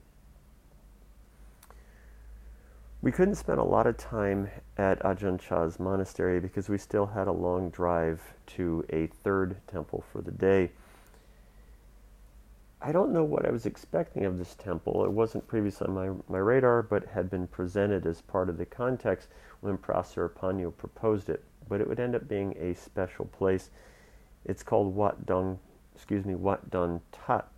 We 3.02 3.12
couldn't 3.12 3.37
spend 3.37 3.59
a 3.59 3.64
lot 3.64 3.87
of 3.87 3.97
time 3.97 4.50
at 4.76 5.02
Ajahn 5.02 5.40
Chah's 5.40 5.80
monastery 5.80 6.38
because 6.38 6.69
we 6.69 6.76
still 6.76 7.07
had 7.07 7.28
a 7.28 7.33
long 7.33 7.71
drive 7.71 8.21
to 8.49 8.85
a 8.90 9.07
third 9.07 9.57
temple 9.66 10.04
for 10.12 10.21
the 10.21 10.30
day. 10.30 10.71
I 12.83 12.92
don't 12.92 13.12
know 13.12 13.25
what 13.25 13.47
I 13.47 13.50
was 13.50 13.64
expecting 13.64 14.26
of 14.26 14.37
this 14.37 14.54
temple. 14.54 15.04
It 15.07 15.12
wasn't 15.12 15.49
previously 15.49 15.87
on 15.87 15.95
my, 15.95 16.11
my 16.28 16.38
radar, 16.38 16.83
but 16.83 17.07
had 17.07 17.30
been 17.30 17.47
presented 17.47 18.04
as 18.04 18.21
part 18.21 18.50
of 18.50 18.59
the 18.59 18.66
context 18.66 19.28
when 19.62 19.78
Prasarapanyo 19.78 20.76
proposed 20.76 21.30
it. 21.30 21.42
But 21.71 21.80
it 21.80 21.88
would 21.88 22.00
end 22.00 22.14
up 22.14 22.28
being 22.28 22.54
a 22.59 22.75
special 22.75 23.25
place. 23.25 23.71
It's 24.45 24.62
called 24.62 24.95
Wat 24.95 25.25
Dong, 25.25 25.59
excuse 25.95 26.26
me, 26.26 26.35
Wat 26.35 26.71
Don 26.71 27.00
Tat. 27.12 27.49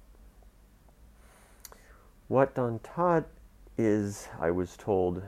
Wat 2.28 2.54
Don 2.54 2.78
Tat 2.78 3.26
is, 3.79 4.29
I 4.41 4.50
was 4.50 4.76
told, 4.76 5.23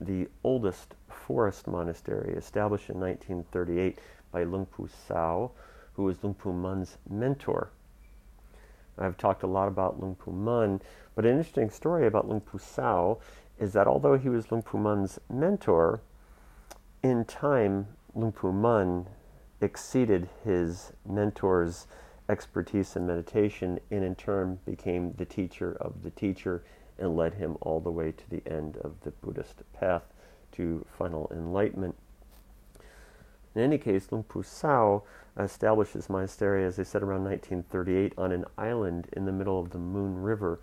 the 0.00 0.28
oldest 0.42 0.94
forest 1.08 1.66
monastery 1.66 2.34
established 2.34 2.90
in 2.90 3.00
1938 3.00 3.98
by 4.32 4.44
Luang 4.44 4.66
Pu 4.66 4.88
Sao, 5.06 5.52
who 5.94 6.04
was 6.04 6.22
Luang 6.22 6.34
Pu 6.34 6.52
Mun's 6.52 6.98
mentor. 7.08 7.70
I've 8.98 9.16
talked 9.16 9.42
a 9.42 9.48
lot 9.48 9.68
about 9.68 10.00
Luang 10.00 10.14
Pu 10.14 10.32
Mun, 10.32 10.80
but 11.14 11.24
an 11.24 11.32
interesting 11.32 11.70
story 11.70 12.06
about 12.06 12.28
Luang 12.28 12.40
Pu 12.40 12.58
Sao 12.58 13.18
is 13.58 13.72
that 13.72 13.86
although 13.86 14.18
he 14.18 14.28
was 14.28 14.50
Luang 14.50 14.62
Pu 14.62 14.78
Mun's 14.78 15.18
mentor, 15.30 16.00
in 17.02 17.24
time 17.24 17.86
Luang 18.14 18.32
Pu 18.32 18.52
Mun 18.52 19.06
exceeded 19.60 20.28
his 20.44 20.92
mentor's 21.08 21.86
expertise 22.28 22.96
in 22.96 23.06
meditation 23.06 23.78
and 23.90 24.04
in 24.04 24.14
turn 24.14 24.58
became 24.64 25.12
the 25.14 25.24
teacher 25.24 25.76
of 25.80 26.02
the 26.02 26.10
teacher 26.10 26.64
and 26.98 27.16
led 27.16 27.34
him 27.34 27.56
all 27.60 27.80
the 27.80 27.90
way 27.90 28.12
to 28.12 28.30
the 28.30 28.42
end 28.50 28.76
of 28.78 29.00
the 29.02 29.10
Buddhist 29.10 29.62
path 29.72 30.02
to 30.52 30.84
final 30.96 31.30
enlightenment. 31.32 31.96
In 33.54 33.62
any 33.62 33.78
case, 33.78 34.10
Luang 34.10 34.24
Pu 34.24 34.42
Sao 34.42 35.02
established 35.38 35.94
his 35.94 36.10
monastery, 36.10 36.64
as 36.64 36.78
I 36.78 36.82
said, 36.82 37.02
around 37.02 37.24
1938 37.24 38.12
on 38.18 38.32
an 38.32 38.44
island 38.58 39.08
in 39.12 39.24
the 39.24 39.32
middle 39.32 39.60
of 39.60 39.70
the 39.70 39.78
Moon 39.78 40.20
River. 40.20 40.60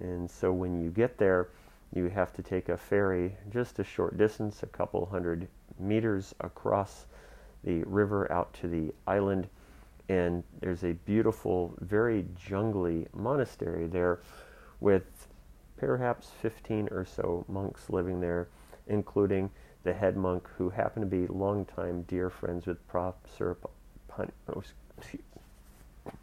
And 0.00 0.30
so 0.30 0.52
when 0.52 0.80
you 0.80 0.90
get 0.90 1.18
there, 1.18 1.48
you 1.94 2.08
have 2.08 2.32
to 2.34 2.42
take 2.42 2.68
a 2.68 2.76
ferry 2.76 3.36
just 3.50 3.78
a 3.78 3.84
short 3.84 4.16
distance, 4.16 4.62
a 4.62 4.66
couple 4.66 5.06
hundred 5.06 5.48
meters 5.78 6.34
across 6.40 7.06
the 7.64 7.82
river 7.84 8.30
out 8.32 8.52
to 8.54 8.68
the 8.68 8.92
island. 9.06 9.48
And 10.08 10.42
there's 10.60 10.84
a 10.84 10.92
beautiful, 10.92 11.74
very 11.80 12.26
jungly 12.36 13.06
monastery 13.12 13.86
there 13.86 14.20
with 14.80 15.28
perhaps 15.76 16.30
15 16.42 16.88
or 16.90 17.04
so 17.04 17.44
monks 17.48 17.90
living 17.90 18.20
there, 18.20 18.48
including 18.86 19.50
the 19.84 19.92
head 19.92 20.16
monk, 20.16 20.48
who 20.56 20.70
happened 20.70 21.08
to 21.08 21.16
be 21.16 21.26
longtime 21.26 22.02
dear 22.02 22.30
friends 22.30 22.66
with 22.66 22.86
Professor 22.88 23.56
Pun- 24.08 24.32
oh, 24.54 24.62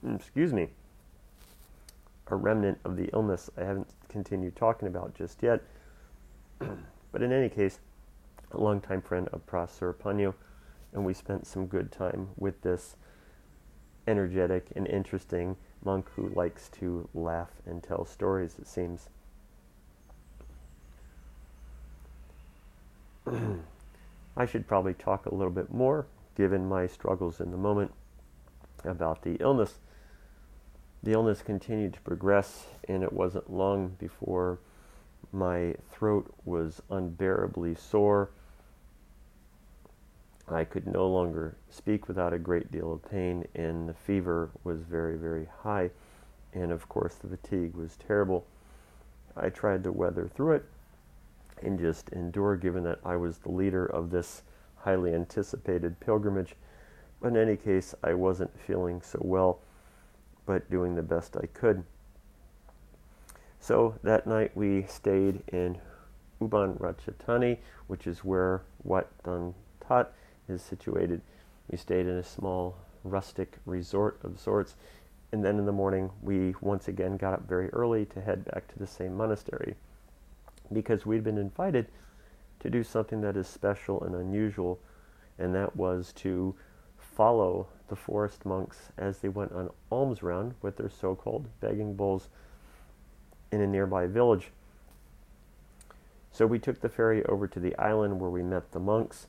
excuse 0.16 0.54
me, 0.54 0.70
a 2.28 2.36
remnant 2.36 2.80
of 2.84 2.98
the 2.98 3.10
illness 3.14 3.50
I 3.58 3.64
haven't 3.64 3.88
continued 4.10 4.56
talking 4.56 4.88
about 4.88 5.16
just 5.16 5.42
yet. 5.42 5.62
but 7.12 7.22
in 7.22 7.32
any 7.32 7.50
case, 7.50 7.80
a 8.52 8.60
longtime 8.60 9.02
friend 9.02 9.28
of 9.32 9.46
Prasarapanyo, 9.46 10.34
and 10.94 11.06
we 11.06 11.14
spent 11.14 11.46
some 11.46 11.68
good 11.68 11.92
time 11.92 12.30
with 12.38 12.62
this 12.62 12.96
energetic 14.08 14.68
and 14.76 14.88
interesting 14.88 15.56
monk 15.84 16.10
who 16.16 16.30
likes 16.30 16.70
to 16.80 17.10
laugh 17.14 17.52
and 17.66 17.84
tell 17.84 18.06
stories, 18.06 18.56
it 18.60 18.68
seems. 18.68 19.10
I 24.38 24.46
should 24.46 24.68
probably 24.68 24.94
talk 24.94 25.26
a 25.26 25.34
little 25.34 25.54
bit 25.54 25.74
more, 25.74 26.06
given 26.36 26.68
my 26.68 26.88
struggles 26.88 27.40
in 27.40 27.52
the 27.52 27.58
moment, 27.58 27.92
about 28.84 29.24
the 29.24 29.38
illness. 29.40 29.76
The 31.04 31.14
illness 31.14 31.42
continued 31.42 31.94
to 31.94 32.02
progress, 32.02 32.66
and 32.88 33.04
it 33.04 33.14
wasn't 33.14 33.52
long 33.52 33.96
before 34.00 34.60
my 35.32 35.76
throat 35.92 36.34
was 36.46 36.82
unbearably 36.90 37.76
sore. 37.76 38.30
I 40.48 40.64
could 40.64 40.86
no 40.86 41.08
longer 41.08 41.56
speak 41.70 42.08
without 42.08 42.34
a 42.34 42.40
great 42.40 42.72
deal 42.72 42.94
of 42.94 43.10
pain, 43.10 43.48
and 43.56 43.90
the 43.90 43.94
fever 43.94 44.52
was 44.64 44.82
very, 44.82 45.18
very 45.18 45.48
high. 45.64 45.90
And 46.54 46.72
of 46.72 46.88
course, 46.88 47.16
the 47.16 47.28
fatigue 47.28 47.76
was 47.76 47.98
terrible. 47.98 48.46
I 49.36 49.50
tried 49.50 49.84
to 49.84 49.92
weather 49.92 50.28
through 50.28 50.54
it 50.54 50.66
and 51.62 51.80
just 51.80 52.10
endure, 52.10 52.56
given 52.56 52.84
that 52.84 53.00
I 53.04 53.16
was 53.16 53.40
the 53.40 53.52
leader 53.52 53.86
of 53.86 54.12
this 54.12 54.44
highly 54.78 55.14
anticipated 55.14 56.00
pilgrimage. 56.00 56.56
But 57.20 57.30
in 57.30 57.38
any 57.38 57.58
case, 57.58 57.96
I 58.04 58.14
wasn't 58.14 58.60
feeling 58.60 59.02
so 59.02 59.20
well, 59.22 59.60
but 60.46 60.70
doing 60.70 60.96
the 60.96 61.02
best 61.02 61.36
I 61.36 61.48
could. 61.48 61.84
So 63.60 63.96
that 64.04 64.28
night 64.28 64.56
we 64.56 64.84
stayed 64.84 65.42
in 65.48 65.80
Ubon 66.40 66.78
Ratchathani, 66.80 67.58
which 67.88 68.06
is 68.06 68.24
where 68.24 68.62
Wat 68.84 69.08
Don 69.24 69.56
Tat 69.80 70.14
is 70.48 70.62
situated. 70.62 71.22
We 71.70 71.78
stayed 71.78 72.08
in 72.08 72.18
a 72.18 72.24
small 72.24 72.78
rustic 73.04 73.58
resort 73.66 74.20
of 74.24 74.40
sorts, 74.40 74.76
and 75.32 75.44
then 75.44 75.60
in 75.60 75.66
the 75.66 75.72
morning 75.72 76.12
we 76.22 76.56
once 76.62 76.88
again 76.88 77.18
got 77.18 77.34
up 77.34 77.48
very 77.48 77.70
early 77.70 78.06
to 78.06 78.22
head 78.22 78.46
back 78.46 78.68
to 78.70 78.80
the 78.80 78.88
same 78.88 79.16
monastery 79.16 79.76
because 80.72 81.06
we'd 81.06 81.24
been 81.24 81.38
invited 81.38 81.88
to 82.60 82.70
do 82.70 82.84
something 82.84 83.22
that 83.22 83.38
is 83.38 83.48
special 83.48 84.02
and 84.04 84.16
unusual, 84.16 84.80
and 85.38 85.54
that 85.54 85.76
was 85.76 86.12
to 86.14 86.56
follow 86.98 87.68
the 87.88 87.96
forest 87.96 88.46
monks 88.46 88.92
as 88.98 89.20
they 89.20 89.30
went 89.30 89.52
on 89.52 89.70
alms 89.92 90.24
round 90.24 90.56
with 90.62 90.78
their 90.78 90.90
so 90.90 91.16
called 91.16 91.48
begging 91.60 91.94
bowls 91.96 92.30
in 93.52 93.62
a 93.62 93.68
nearby 93.68 94.08
village. 94.08 94.52
So 96.32 96.46
we 96.46 96.60
took 96.60 96.82
the 96.82 96.90
ferry 96.90 97.24
over 97.26 97.48
to 97.48 97.60
the 97.60 97.78
island 97.78 98.20
where 98.20 98.30
we 98.30 98.44
met 98.44 98.72
the 98.72 98.80
monks, 98.80 99.28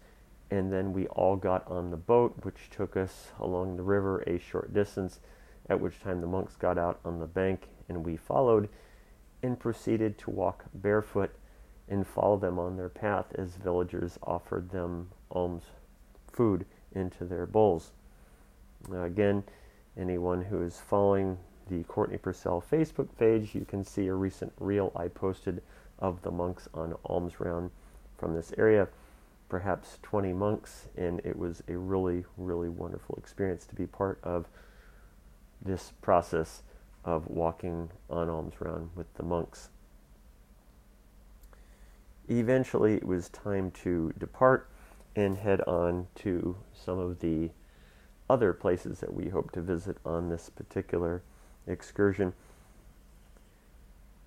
and 0.50 0.72
then 0.72 0.92
we 0.92 1.06
all 1.08 1.36
got 1.36 1.66
on 1.68 1.90
the 1.90 1.96
boat, 1.96 2.34
which 2.42 2.70
took 2.70 2.96
us 2.96 3.32
along 3.40 3.76
the 3.76 3.82
river 3.82 4.22
a 4.26 4.38
short 4.38 4.72
distance, 4.72 5.20
at 5.68 5.80
which 5.80 6.00
time 6.00 6.20
the 6.20 6.26
monks 6.26 6.56
got 6.56 6.78
out 6.78 7.00
on 7.04 7.18
the 7.18 7.26
bank 7.26 7.68
and 7.88 8.04
we 8.04 8.16
followed 8.16 8.68
and 9.42 9.58
proceeded 9.58 10.18
to 10.18 10.30
walk 10.30 10.64
barefoot 10.74 11.34
and 11.88 12.06
follow 12.06 12.36
them 12.36 12.58
on 12.58 12.76
their 12.76 12.88
path 12.88 13.26
as 13.36 13.56
villagers 13.56 14.18
offered 14.22 14.70
them 14.70 15.08
alms 15.30 15.64
food 16.32 16.66
into 16.92 17.24
their 17.24 17.46
bowls. 17.46 17.92
Now, 18.88 19.04
again, 19.04 19.44
anyone 19.96 20.42
who 20.42 20.62
is 20.62 20.78
following 20.78 21.38
the 21.68 21.82
Courtney 21.84 22.18
Purcell 22.18 22.62
Facebook 22.70 23.08
page, 23.18 23.54
you 23.54 23.64
can 23.64 23.84
see 23.84 24.06
a 24.06 24.14
recent 24.14 24.52
reel 24.58 24.92
I 24.94 25.08
posted 25.08 25.62
of 25.98 26.22
the 26.22 26.30
monks 26.30 26.68
on 26.74 26.94
alms 27.04 27.40
round 27.40 27.70
from 28.18 28.34
this 28.34 28.52
area. 28.58 28.88
Perhaps 29.48 29.98
20 30.02 30.32
monks, 30.32 30.88
and 30.96 31.20
it 31.24 31.38
was 31.38 31.62
a 31.68 31.76
really, 31.76 32.24
really 32.36 32.68
wonderful 32.68 33.16
experience 33.16 33.64
to 33.66 33.74
be 33.74 33.86
part 33.86 34.18
of 34.22 34.46
this 35.62 35.92
process 36.02 36.62
of 37.04 37.28
walking 37.28 37.90
on 38.10 38.28
alms 38.28 38.54
round 38.60 38.90
with 38.96 39.12
the 39.14 39.22
monks. 39.22 39.70
Eventually, 42.28 42.94
it 42.94 43.06
was 43.06 43.28
time 43.28 43.70
to 43.70 44.12
depart 44.18 44.68
and 45.14 45.38
head 45.38 45.60
on 45.62 46.08
to 46.16 46.56
some 46.74 46.98
of 46.98 47.20
the 47.20 47.50
other 48.28 48.52
places 48.52 48.98
that 49.00 49.14
we 49.14 49.28
hope 49.28 49.52
to 49.52 49.60
visit 49.62 49.96
on 50.04 50.28
this 50.28 50.50
particular 50.50 51.22
excursion. 51.66 52.32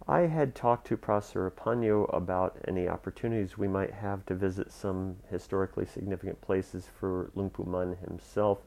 I 0.10 0.22
had 0.22 0.56
talked 0.56 0.88
to 0.88 0.98
Prasarapanyo 0.98 2.12
about 2.12 2.58
any 2.68 2.88
opportunities 2.88 3.60
we 3.60 3.68
might 3.68 3.92
have 3.92 4.26
to 4.26 4.34
visit 4.34 4.72
some 4.72 5.18
historically 5.30 5.86
significant 5.86 6.42
places 6.42 6.90
for 7.00 7.30
Luang 7.36 7.52
Man 7.68 7.96
himself, 7.96 8.66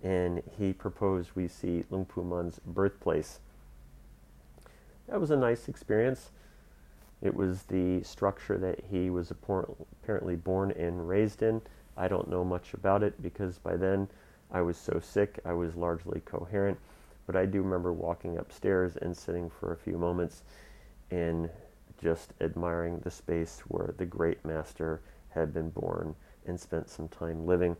and 0.00 0.40
he 0.56 0.72
proposed 0.72 1.32
we 1.34 1.48
see 1.48 1.82
Luang 1.90 2.06
Man's 2.16 2.60
birthplace. 2.60 3.40
That 5.08 5.20
was 5.20 5.32
a 5.32 5.36
nice 5.36 5.66
experience. 5.68 6.30
It 7.20 7.34
was 7.34 7.64
the 7.64 8.04
structure 8.04 8.56
that 8.56 8.84
he 8.92 9.10
was 9.10 9.32
apparently 9.32 10.36
born 10.36 10.70
and 10.70 11.08
raised 11.08 11.42
in. 11.42 11.62
I 11.96 12.06
don't 12.06 12.30
know 12.30 12.44
much 12.44 12.74
about 12.74 13.02
it 13.02 13.20
because 13.20 13.58
by 13.58 13.76
then 13.76 14.06
I 14.52 14.60
was 14.60 14.76
so 14.76 15.00
sick 15.02 15.40
I 15.44 15.52
was 15.52 15.74
largely 15.74 16.20
coherent 16.20 16.78
but 17.30 17.38
I 17.38 17.46
do 17.46 17.62
remember 17.62 17.92
walking 17.92 18.38
upstairs 18.38 18.96
and 18.96 19.16
sitting 19.16 19.50
for 19.50 19.72
a 19.72 19.76
few 19.76 19.96
moments 19.96 20.42
and 21.12 21.48
just 22.02 22.32
admiring 22.40 22.98
the 22.98 23.10
space 23.12 23.60
where 23.68 23.94
the 23.96 24.04
great 24.04 24.44
master 24.44 25.00
had 25.28 25.54
been 25.54 25.70
born 25.70 26.16
and 26.44 26.58
spent 26.58 26.88
some 26.88 27.06
time 27.06 27.46
living. 27.46 27.76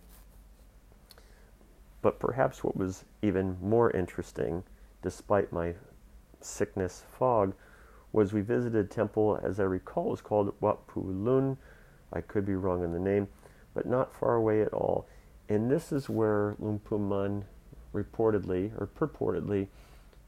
But 2.01 2.21
perhaps 2.21 2.63
what 2.63 2.77
was 2.77 3.05
even 3.23 3.57
more 3.61 3.91
interesting, 3.91 4.63
despite 5.03 5.53
my 5.53 5.75
sickness 6.41 7.03
fog, 7.11 7.53
was 8.13 8.33
we 8.33 8.43
visited 8.43 8.89
temple, 8.89 9.41
as 9.43 9.59
I 9.59 9.65
recall, 9.65 10.11
was 10.11 10.21
called 10.21 10.55
Wat 10.61 10.87
Pu 10.87 11.01
Lun. 11.01 11.59
I 12.13 12.21
could 12.21 12.47
be 12.47 12.55
wrong 12.55 12.85
in 12.85 12.93
the 12.93 13.01
name, 13.01 13.27
but 13.75 13.85
not 13.85 14.15
far 14.15 14.37
away 14.37 14.63
at 14.63 14.73
all. 14.73 15.09
And 15.49 15.69
this 15.69 15.91
is 15.91 16.09
where 16.09 16.55
Luang 16.61 16.79
Pu 16.79 17.01
Man 17.01 17.47
reportedly 17.95 18.73
or 18.79 18.87
purportedly 18.87 19.69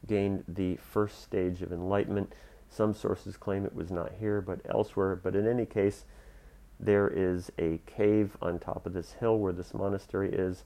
gained 0.07 0.43
the 0.47 0.75
first 0.77 1.21
stage 1.21 1.61
of 1.61 1.71
enlightenment. 1.71 2.33
Some 2.69 2.93
sources 2.93 3.37
claim 3.37 3.65
it 3.65 3.75
was 3.75 3.91
not 3.91 4.13
here 4.19 4.41
but 4.41 4.59
elsewhere, 4.69 5.15
but 5.15 5.35
in 5.35 5.47
any 5.47 5.65
case, 5.65 6.05
there 6.79 7.07
is 7.07 7.51
a 7.57 7.79
cave 7.85 8.35
on 8.41 8.59
top 8.59 8.85
of 8.85 8.93
this 8.93 9.13
hill 9.13 9.37
where 9.37 9.53
this 9.53 9.73
monastery 9.73 10.31
is, 10.33 10.63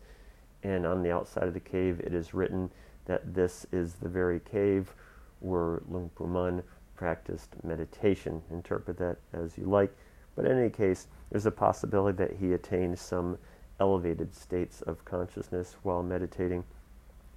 and 0.64 0.86
on 0.86 1.04
the 1.04 1.12
outside 1.12 1.44
of 1.44 1.54
the 1.54 1.60
cave 1.60 2.00
it 2.00 2.14
is 2.14 2.34
written 2.34 2.72
that 3.06 3.34
this 3.34 3.66
is 3.72 3.96
the 3.96 4.10
very 4.10 4.40
cave 4.40 4.94
where 5.40 5.82
Luang 5.88 6.10
Pu 6.16 6.26
Man 6.26 6.64
practiced 6.96 7.56
meditation. 7.64 8.42
Interpret 8.50 8.98
that 8.98 9.18
as 9.34 9.58
you 9.58 9.66
like, 9.66 9.96
but 10.36 10.46
in 10.46 10.58
any 10.58 10.70
case, 10.70 11.08
there's 11.30 11.46
a 11.46 11.52
possibility 11.52 12.18
that 12.18 12.38
he 12.38 12.54
attained 12.54 12.98
some 12.98 13.38
elevated 13.80 14.34
states 14.34 14.82
of 14.82 15.06
consciousness 15.06 15.76
while 15.84 16.02
meditating 16.02 16.64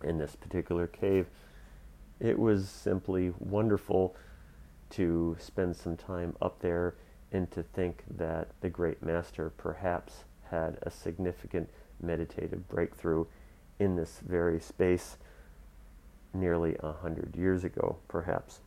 in 0.02 0.18
this 0.18 0.36
particular 0.36 0.86
cave. 0.86 1.26
It 2.18 2.38
was 2.38 2.68
simply 2.68 3.32
wonderful 3.38 4.14
to 4.90 5.36
spend 5.38 5.76
some 5.76 5.96
time 5.96 6.36
up 6.42 6.60
there 6.60 6.94
and 7.32 7.50
to 7.52 7.62
think 7.62 8.04
that 8.16 8.48
the 8.60 8.68
great 8.68 9.02
master 9.02 9.50
perhaps 9.56 10.24
had 10.50 10.78
a 10.82 10.90
significant 10.90 11.68
meditative 12.02 12.68
breakthrough 12.68 13.24
in 13.78 13.96
this 13.96 14.20
very 14.26 14.60
space 14.60 15.16
nearly 16.34 16.76
a 16.80 16.92
hundred 16.92 17.34
years 17.36 17.64
ago, 17.64 17.96
perhaps. 18.08 18.60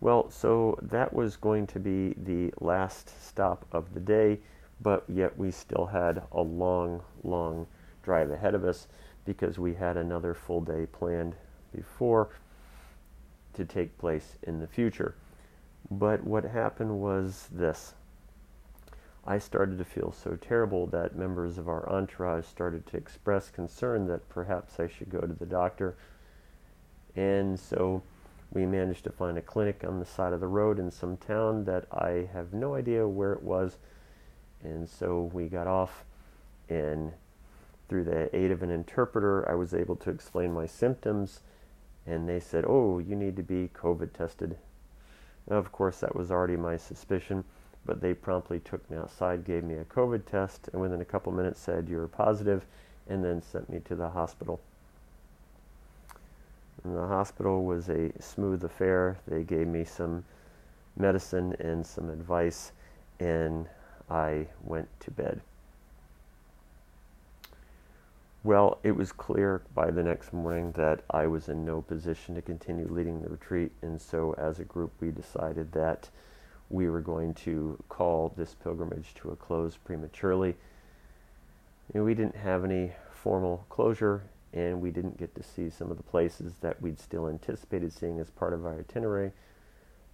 Well, 0.00 0.30
so 0.30 0.78
that 0.82 1.12
was 1.12 1.36
going 1.36 1.66
to 1.68 1.80
be 1.80 2.14
the 2.16 2.52
last 2.60 3.12
stop 3.26 3.64
of 3.72 3.94
the 3.94 4.00
day, 4.00 4.40
but 4.80 5.04
yet 5.08 5.38
we 5.38 5.50
still 5.50 5.86
had 5.86 6.22
a 6.32 6.42
long, 6.42 7.02
long 7.22 7.66
drive 8.06 8.30
ahead 8.30 8.54
of 8.54 8.64
us 8.64 8.86
because 9.24 9.58
we 9.58 9.74
had 9.74 9.96
another 9.96 10.32
full 10.32 10.60
day 10.60 10.86
planned 10.86 11.34
before 11.74 12.28
to 13.52 13.64
take 13.64 13.98
place 13.98 14.36
in 14.44 14.60
the 14.60 14.66
future. 14.66 15.16
But 15.90 16.22
what 16.22 16.44
happened 16.44 17.00
was 17.00 17.48
this. 17.50 17.94
I 19.26 19.38
started 19.38 19.76
to 19.78 19.84
feel 19.84 20.12
so 20.12 20.36
terrible 20.36 20.86
that 20.86 21.16
members 21.16 21.58
of 21.58 21.68
our 21.68 21.88
entourage 21.90 22.44
started 22.44 22.86
to 22.86 22.96
express 22.96 23.50
concern 23.50 24.06
that 24.06 24.28
perhaps 24.28 24.78
I 24.78 24.86
should 24.86 25.10
go 25.10 25.20
to 25.20 25.34
the 25.34 25.44
doctor. 25.44 25.96
And 27.16 27.58
so 27.58 28.04
we 28.52 28.66
managed 28.66 29.02
to 29.04 29.10
find 29.10 29.36
a 29.36 29.42
clinic 29.42 29.82
on 29.84 29.98
the 29.98 30.06
side 30.06 30.32
of 30.32 30.38
the 30.38 30.46
road 30.46 30.78
in 30.78 30.92
some 30.92 31.16
town 31.16 31.64
that 31.64 31.86
I 31.90 32.28
have 32.32 32.52
no 32.52 32.76
idea 32.76 33.08
where 33.08 33.32
it 33.32 33.42
was. 33.42 33.78
And 34.62 34.88
so 34.88 35.28
we 35.32 35.48
got 35.48 35.66
off 35.66 36.04
and 36.68 37.12
through 37.88 38.04
the 38.04 38.34
aid 38.36 38.50
of 38.50 38.62
an 38.62 38.70
interpreter, 38.70 39.48
I 39.48 39.54
was 39.54 39.74
able 39.74 39.96
to 39.96 40.10
explain 40.10 40.52
my 40.52 40.66
symptoms, 40.66 41.40
and 42.06 42.28
they 42.28 42.40
said, 42.40 42.64
Oh, 42.66 42.98
you 42.98 43.14
need 43.14 43.36
to 43.36 43.42
be 43.42 43.70
COVID 43.74 44.12
tested. 44.12 44.56
Now, 45.48 45.56
of 45.56 45.72
course, 45.72 46.00
that 46.00 46.16
was 46.16 46.30
already 46.30 46.56
my 46.56 46.76
suspicion, 46.76 47.44
but 47.84 48.00
they 48.00 48.14
promptly 48.14 48.58
took 48.58 48.88
me 48.90 48.96
outside, 48.96 49.44
gave 49.44 49.62
me 49.62 49.76
a 49.76 49.84
COVID 49.84 50.26
test, 50.26 50.68
and 50.72 50.82
within 50.82 51.00
a 51.00 51.04
couple 51.04 51.32
minutes 51.32 51.60
said, 51.60 51.88
You're 51.88 52.08
positive, 52.08 52.64
and 53.08 53.24
then 53.24 53.40
sent 53.42 53.70
me 53.70 53.80
to 53.80 53.94
the 53.94 54.10
hospital. 54.10 54.60
The 56.84 57.06
hospital 57.06 57.64
was 57.64 57.88
a 57.88 58.10
smooth 58.20 58.62
affair. 58.64 59.18
They 59.26 59.42
gave 59.42 59.66
me 59.66 59.84
some 59.84 60.24
medicine 60.96 61.56
and 61.58 61.86
some 61.86 62.10
advice, 62.10 62.72
and 63.18 63.68
I 64.10 64.46
went 64.62 64.88
to 65.00 65.10
bed. 65.10 65.40
Well, 68.46 68.78
it 68.84 68.92
was 68.92 69.10
clear 69.10 69.62
by 69.74 69.90
the 69.90 70.04
next 70.04 70.32
morning 70.32 70.70
that 70.76 71.02
I 71.10 71.26
was 71.26 71.48
in 71.48 71.64
no 71.64 71.82
position 71.82 72.36
to 72.36 72.40
continue 72.42 72.86
leading 72.88 73.20
the 73.20 73.28
retreat, 73.28 73.72
and 73.82 74.00
so 74.00 74.36
as 74.38 74.60
a 74.60 74.64
group, 74.64 74.92
we 75.00 75.10
decided 75.10 75.72
that 75.72 76.08
we 76.70 76.88
were 76.88 77.00
going 77.00 77.34
to 77.34 77.82
call 77.88 78.32
this 78.36 78.54
pilgrimage 78.54 79.14
to 79.14 79.30
a 79.30 79.36
close 79.36 79.76
prematurely. 79.76 80.54
Know, 81.92 82.04
we 82.04 82.14
didn't 82.14 82.36
have 82.36 82.64
any 82.64 82.92
formal 83.10 83.66
closure, 83.68 84.22
and 84.52 84.80
we 84.80 84.92
didn't 84.92 85.18
get 85.18 85.34
to 85.34 85.42
see 85.42 85.68
some 85.68 85.90
of 85.90 85.96
the 85.96 86.04
places 86.04 86.52
that 86.60 86.80
we'd 86.80 87.00
still 87.00 87.28
anticipated 87.28 87.92
seeing 87.92 88.20
as 88.20 88.30
part 88.30 88.52
of 88.52 88.64
our 88.64 88.78
itinerary. 88.78 89.32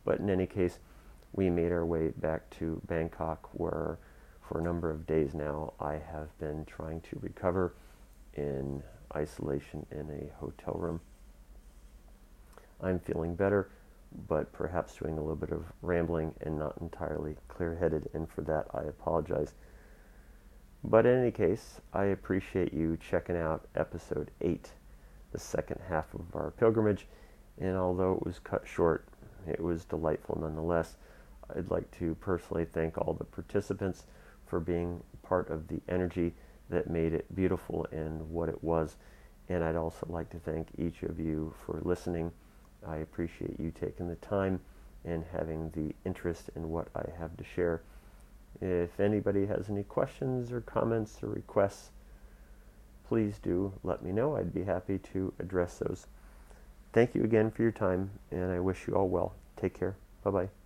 But 0.06 0.20
in 0.20 0.30
any 0.30 0.46
case, 0.46 0.78
we 1.34 1.50
made 1.50 1.70
our 1.70 1.84
way 1.84 2.14
back 2.16 2.48
to 2.60 2.80
Bangkok, 2.86 3.50
where 3.52 3.98
for 4.40 4.58
a 4.58 4.62
number 4.62 4.88
of 4.88 5.06
days 5.06 5.34
now 5.34 5.74
I 5.78 6.00
have 6.10 6.38
been 6.38 6.64
trying 6.64 7.02
to 7.02 7.18
recover 7.20 7.74
in 8.34 8.82
isolation 9.14 9.86
in 9.90 10.10
a 10.10 10.38
hotel 10.38 10.74
room. 10.74 11.00
I'm 12.80 12.98
feeling 12.98 13.34
better, 13.34 13.70
but 14.28 14.52
perhaps 14.52 14.96
doing 14.96 15.18
a 15.18 15.20
little 15.20 15.36
bit 15.36 15.52
of 15.52 15.64
rambling 15.82 16.34
and 16.40 16.58
not 16.58 16.76
entirely 16.80 17.36
clear 17.48 17.76
headed, 17.76 18.08
and 18.14 18.28
for 18.28 18.42
that 18.42 18.66
I 18.74 18.82
apologize. 18.82 19.54
But 20.84 21.06
in 21.06 21.20
any 21.20 21.30
case, 21.30 21.80
I 21.92 22.06
appreciate 22.06 22.72
you 22.74 22.96
checking 22.96 23.36
out 23.36 23.68
episode 23.76 24.30
8, 24.40 24.70
the 25.30 25.38
second 25.38 25.80
half 25.88 26.12
of 26.14 26.34
our 26.34 26.50
pilgrimage, 26.50 27.06
and 27.58 27.76
although 27.76 28.14
it 28.14 28.26
was 28.26 28.40
cut 28.40 28.66
short, 28.66 29.06
it 29.46 29.60
was 29.60 29.84
delightful 29.84 30.38
nonetheless. 30.40 30.96
I'd 31.54 31.70
like 31.70 31.90
to 31.98 32.14
personally 32.16 32.64
thank 32.64 32.98
all 32.98 33.12
the 33.12 33.24
participants 33.24 34.06
for 34.46 34.58
being 34.58 35.02
part 35.22 35.50
of 35.50 35.68
the 35.68 35.80
energy 35.88 36.34
that 36.68 36.88
made 36.88 37.12
it 37.12 37.35
beautiful 37.35 37.87
and 37.92 38.31
what 38.31 38.48
it 38.48 38.62
was. 38.62 38.96
And 39.48 39.62
I'd 39.62 39.77
also 39.77 40.07
like 40.09 40.31
to 40.31 40.38
thank 40.38 40.68
each 40.79 41.03
of 41.03 41.18
you 41.18 41.55
for 41.64 41.81
listening. 41.83 42.33
I 42.87 42.96
appreciate 42.96 43.59
you 43.61 43.70
taking 43.70 44.09
the 44.09 44.16
time 44.16 44.61
and 45.05 45.25
having 45.33 45.70
the 45.70 45.94
interest 46.09 46.51
in 46.55 46.70
what 46.70 46.88
I 46.94 47.05
have 47.18 47.37
to 47.37 47.44
share. 47.44 47.83
If 48.61 49.01
anybody 49.01 49.46
has 49.46 49.68
any 49.68 49.83
questions 49.83 50.53
or 50.53 50.61
comments 50.61 51.22
or 51.22 51.29
requests, 51.29 51.90
please 53.09 53.38
do 53.38 53.72
let 53.83 54.03
me 54.03 54.12
know. 54.12 54.37
I'd 54.37 54.55
be 54.55 54.64
happy 54.64 54.98
to 55.12 55.33
address 55.38 55.79
those. 55.79 56.07
Thank 56.92 57.14
you 57.14 57.25
again 57.25 57.51
for 57.51 57.62
your 57.62 57.72
time, 57.72 58.11
and 58.31 58.53
I 58.53 58.61
wish 58.61 58.87
you 58.87 58.94
all 58.94 59.09
well. 59.09 59.35
Take 59.57 59.79
care. 59.79 59.96
Bye 60.22 60.31
bye. 60.31 60.62